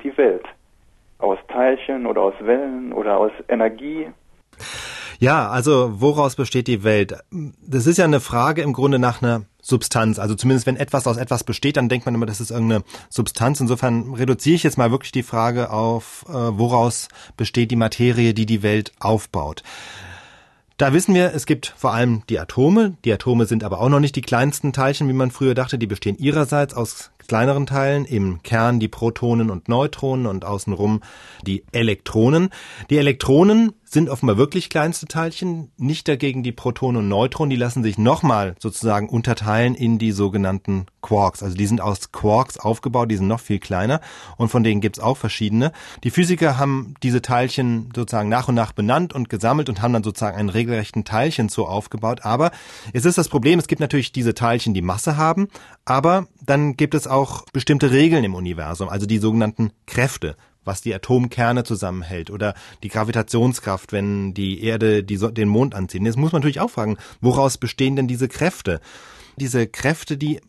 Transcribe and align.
besteht 0.00 0.12
die 0.12 0.18
Welt? 0.18 0.44
Aus 1.18 1.38
Teilchen 1.48 2.06
oder 2.06 2.22
aus 2.22 2.34
Wellen 2.40 2.92
oder 2.92 3.18
aus 3.18 3.32
Energie? 3.48 4.08
Ja, 5.18 5.50
also 5.50 6.00
woraus 6.00 6.36
besteht 6.36 6.66
die 6.66 6.82
Welt? 6.82 7.14
Das 7.30 7.86
ist 7.86 7.98
ja 7.98 8.04
eine 8.04 8.20
Frage 8.20 8.62
im 8.62 8.72
Grunde 8.72 8.98
nach 8.98 9.20
einer 9.20 9.42
Substanz. 9.60 10.18
Also 10.18 10.34
zumindest 10.34 10.66
wenn 10.66 10.76
etwas 10.76 11.06
aus 11.06 11.18
etwas 11.18 11.44
besteht, 11.44 11.76
dann 11.76 11.90
denkt 11.90 12.06
man 12.06 12.14
immer, 12.14 12.24
das 12.24 12.40
ist 12.40 12.50
irgendeine 12.50 12.84
Substanz. 13.10 13.60
Insofern 13.60 14.14
reduziere 14.14 14.56
ich 14.56 14.62
jetzt 14.62 14.78
mal 14.78 14.90
wirklich 14.90 15.12
die 15.12 15.22
Frage 15.22 15.70
auf, 15.70 16.24
äh, 16.28 16.32
woraus 16.32 17.08
besteht 17.36 17.70
die 17.70 17.76
Materie, 17.76 18.32
die 18.32 18.46
die 18.46 18.62
Welt 18.62 18.92
aufbaut. 18.98 19.62
Da 20.78 20.94
wissen 20.94 21.14
wir, 21.14 21.34
es 21.34 21.44
gibt 21.44 21.74
vor 21.76 21.92
allem 21.92 22.22
die 22.30 22.38
Atome. 22.38 22.96
Die 23.04 23.12
Atome 23.12 23.44
sind 23.44 23.64
aber 23.64 23.82
auch 23.82 23.90
noch 23.90 24.00
nicht 24.00 24.16
die 24.16 24.22
kleinsten 24.22 24.72
Teilchen, 24.72 25.06
wie 25.10 25.12
man 25.12 25.30
früher 25.30 25.52
dachte. 25.52 25.76
Die 25.76 25.86
bestehen 25.86 26.16
ihrerseits 26.16 26.72
aus 26.72 27.10
kleineren 27.30 27.64
Teilen, 27.64 28.06
im 28.06 28.42
Kern 28.42 28.80
die 28.80 28.88
Protonen 28.88 29.50
und 29.50 29.68
Neutronen 29.68 30.26
und 30.26 30.44
außenrum 30.44 31.00
die 31.46 31.62
Elektronen. 31.70 32.50
Die 32.90 32.98
Elektronen 32.98 33.72
sind 33.84 34.08
offenbar 34.08 34.36
wirklich 34.36 34.68
kleinste 34.68 35.06
Teilchen, 35.06 35.72
nicht 35.76 36.06
dagegen 36.06 36.44
die 36.44 36.52
Protonen 36.52 37.02
und 37.02 37.08
Neutronen, 37.08 37.50
die 37.50 37.56
lassen 37.56 37.82
sich 37.82 37.98
nochmal 37.98 38.54
sozusagen 38.60 39.08
unterteilen 39.08 39.74
in 39.74 39.98
die 39.98 40.12
sogenannten 40.12 40.86
Quarks. 41.02 41.42
Also 41.42 41.56
die 41.56 41.66
sind 41.66 41.80
aus 41.80 42.12
Quarks 42.12 42.56
aufgebaut, 42.56 43.10
die 43.10 43.16
sind 43.16 43.26
noch 43.26 43.40
viel 43.40 43.58
kleiner 43.58 44.00
und 44.36 44.48
von 44.48 44.62
denen 44.62 44.80
gibt's 44.80 45.00
auch 45.00 45.16
verschiedene. 45.16 45.72
Die 46.04 46.10
Physiker 46.10 46.56
haben 46.56 46.94
diese 47.02 47.20
Teilchen 47.20 47.90
sozusagen 47.94 48.28
nach 48.28 48.46
und 48.46 48.54
nach 48.54 48.70
benannt 48.70 49.12
und 49.12 49.28
gesammelt 49.28 49.68
und 49.68 49.82
haben 49.82 49.92
dann 49.92 50.04
sozusagen 50.04 50.36
einen 50.36 50.50
regelrechten 50.50 51.04
Teilchenzoo 51.04 51.64
aufgebaut. 51.64 52.24
Aber 52.24 52.52
es 52.92 53.04
ist 53.04 53.18
das 53.18 53.28
Problem, 53.28 53.58
es 53.58 53.66
gibt 53.66 53.80
natürlich 53.80 54.12
diese 54.12 54.34
Teilchen, 54.34 54.72
die 54.72 54.82
Masse 54.82 55.16
haben, 55.16 55.48
aber 55.84 56.28
dann 56.44 56.76
gibt 56.76 56.94
es 56.94 57.08
auch 57.08 57.19
bestimmte 57.52 57.90
Regeln 57.90 58.24
im 58.24 58.34
Universum, 58.34 58.88
also 58.88 59.06
die 59.06 59.18
sogenannten 59.18 59.72
Kräfte 59.86 60.36
was 60.64 60.82
die 60.82 60.94
Atomkerne 60.94 61.64
zusammenhält 61.64 62.30
oder 62.30 62.54
die 62.82 62.88
Gravitationskraft, 62.88 63.92
wenn 63.92 64.34
die 64.34 64.62
Erde 64.62 65.02
die 65.02 65.16
den 65.16 65.48
Mond 65.48 65.74
anzieht. 65.74 66.02
Jetzt 66.02 66.18
muss 66.18 66.32
man 66.32 66.40
natürlich 66.40 66.60
auch 66.60 66.70
fragen, 66.70 66.98
woraus 67.20 67.58
bestehen 67.58 67.96
denn 67.96 68.08
diese 68.08 68.28
Kräfte? 68.28 68.80
Diese 69.36 69.66
Kräfte, 69.66 70.16
die 70.16 70.40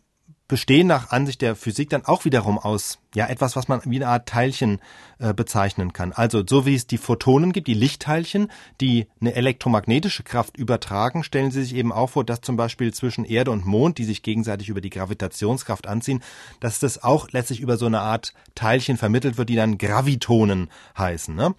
bestehen 0.52 0.86
nach 0.86 1.08
Ansicht 1.12 1.40
der 1.40 1.56
Physik 1.56 1.88
dann 1.88 2.04
auch 2.04 2.26
wiederum 2.26 2.58
aus 2.58 2.98
ja 3.14 3.26
etwas, 3.26 3.56
was 3.56 3.68
man 3.68 3.80
wie 3.86 3.96
eine 3.96 4.08
Art 4.08 4.28
Teilchen 4.28 4.80
äh, 5.18 5.32
bezeichnen 5.32 5.94
kann. 5.94 6.12
Also 6.12 6.42
so 6.46 6.66
wie 6.66 6.74
es 6.74 6.86
die 6.86 6.98
Photonen 6.98 7.52
gibt, 7.52 7.68
die 7.68 7.74
Lichtteilchen, 7.74 8.48
die 8.78 9.06
eine 9.18 9.34
elektromagnetische 9.34 10.24
Kraft 10.24 10.58
übertragen, 10.58 11.24
stellen 11.24 11.50
Sie 11.52 11.62
sich 11.62 11.74
eben 11.74 11.90
auch 11.90 12.08
vor, 12.10 12.24
dass 12.24 12.42
zum 12.42 12.58
Beispiel 12.58 12.92
zwischen 12.92 13.24
Erde 13.24 13.50
und 13.50 13.64
Mond, 13.64 13.96
die 13.96 14.04
sich 14.04 14.22
gegenseitig 14.22 14.68
über 14.68 14.82
die 14.82 14.90
Gravitationskraft 14.90 15.86
anziehen, 15.86 16.22
dass 16.60 16.78
das 16.78 17.02
auch 17.02 17.30
letztlich 17.30 17.60
über 17.60 17.78
so 17.78 17.86
eine 17.86 18.00
Art 18.00 18.34
Teilchen 18.54 18.98
vermittelt 18.98 19.38
wird, 19.38 19.48
die 19.48 19.56
dann 19.56 19.78
Gravitonen 19.78 20.68
heißen. 20.98 21.34
Ne? 21.34 21.54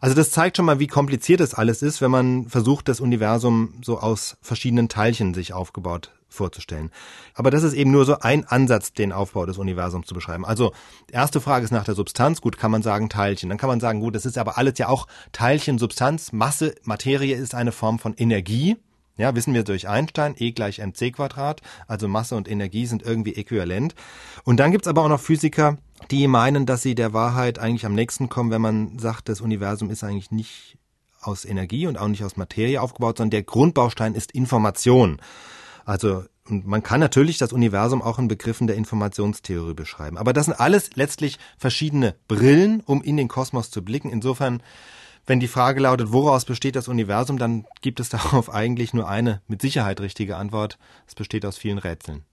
Also 0.00 0.14
das 0.14 0.30
zeigt 0.30 0.56
schon 0.56 0.66
mal, 0.66 0.78
wie 0.78 0.86
kompliziert 0.86 1.40
das 1.40 1.52
alles 1.52 1.82
ist, 1.82 2.00
wenn 2.00 2.12
man 2.12 2.48
versucht, 2.48 2.86
das 2.86 3.00
Universum 3.00 3.74
so 3.82 3.98
aus 3.98 4.36
verschiedenen 4.40 4.88
Teilchen 4.88 5.34
sich 5.34 5.52
aufgebaut 5.52 6.12
vorzustellen. 6.28 6.90
Aber 7.34 7.50
das 7.50 7.62
ist 7.62 7.72
eben 7.72 7.90
nur 7.90 8.04
so 8.04 8.18
ein 8.18 8.44
Ansatz, 8.44 8.92
den 8.92 9.12
Aufbau 9.12 9.46
des 9.46 9.58
Universums 9.58 10.06
zu 10.06 10.14
beschreiben. 10.14 10.44
Also 10.44 10.72
erste 11.10 11.40
Frage 11.40 11.64
ist 11.64 11.70
nach 11.70 11.84
der 11.84 11.94
Substanz. 11.94 12.40
Gut, 12.40 12.58
kann 12.58 12.70
man 12.70 12.82
sagen 12.82 13.08
Teilchen. 13.08 13.48
Dann 13.48 13.58
kann 13.58 13.68
man 13.68 13.80
sagen, 13.80 14.00
gut, 14.00 14.14
das 14.14 14.26
ist 14.26 14.38
aber 14.38 14.58
alles 14.58 14.78
ja 14.78 14.88
auch 14.88 15.06
Teilchen, 15.32 15.78
Substanz, 15.78 16.32
Masse, 16.32 16.74
Materie 16.82 17.36
ist 17.36 17.54
eine 17.54 17.72
Form 17.72 17.98
von 17.98 18.14
Energie. 18.14 18.76
Ja, 19.18 19.34
wissen 19.34 19.54
wir 19.54 19.64
durch 19.64 19.88
Einstein, 19.88 20.34
E 20.36 20.52
gleich 20.52 20.78
mc 20.78 21.12
Quadrat, 21.12 21.62
also 21.86 22.06
Masse 22.06 22.36
und 22.36 22.50
Energie 22.50 22.84
sind 22.84 23.02
irgendwie 23.02 23.34
äquivalent. 23.34 23.94
Und 24.44 24.60
dann 24.60 24.72
gibt's 24.72 24.88
aber 24.88 25.02
auch 25.02 25.08
noch 25.08 25.20
Physiker, 25.20 25.78
die 26.10 26.28
meinen, 26.28 26.66
dass 26.66 26.82
sie 26.82 26.94
der 26.94 27.14
Wahrheit 27.14 27.58
eigentlich 27.58 27.86
am 27.86 27.94
nächsten 27.94 28.28
kommen, 28.28 28.50
wenn 28.50 28.60
man 28.60 28.98
sagt, 28.98 29.30
das 29.30 29.40
Universum 29.40 29.88
ist 29.88 30.04
eigentlich 30.04 30.30
nicht 30.30 30.76
aus 31.22 31.46
Energie 31.46 31.86
und 31.86 31.98
auch 31.98 32.08
nicht 32.08 32.24
aus 32.24 32.36
Materie 32.36 32.80
aufgebaut, 32.80 33.16
sondern 33.18 33.30
der 33.30 33.42
Grundbaustein 33.42 34.14
ist 34.14 34.32
Information. 34.32 35.18
Also 35.86 36.24
man 36.48 36.82
kann 36.82 37.00
natürlich 37.00 37.38
das 37.38 37.52
Universum 37.52 38.02
auch 38.02 38.18
in 38.18 38.28
Begriffen 38.28 38.66
der 38.66 38.76
Informationstheorie 38.76 39.74
beschreiben. 39.74 40.18
Aber 40.18 40.32
das 40.32 40.46
sind 40.46 40.60
alles 40.60 40.90
letztlich 40.96 41.38
verschiedene 41.56 42.14
Brillen, 42.28 42.82
um 42.84 43.02
in 43.02 43.16
den 43.16 43.28
Kosmos 43.28 43.70
zu 43.70 43.82
blicken. 43.82 44.10
Insofern, 44.10 44.62
wenn 45.26 45.40
die 45.40 45.48
Frage 45.48 45.80
lautet, 45.80 46.12
woraus 46.12 46.44
besteht 46.44 46.76
das 46.76 46.88
Universum, 46.88 47.38
dann 47.38 47.64
gibt 47.80 48.00
es 48.00 48.08
darauf 48.10 48.52
eigentlich 48.52 48.92
nur 48.94 49.08
eine 49.08 49.40
mit 49.46 49.62
Sicherheit 49.62 50.00
richtige 50.00 50.36
Antwort. 50.36 50.78
Es 51.06 51.14
besteht 51.14 51.46
aus 51.46 51.56
vielen 51.56 51.78
Rätseln. 51.78 52.26